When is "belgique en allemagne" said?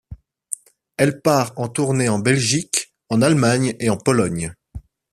2.17-3.75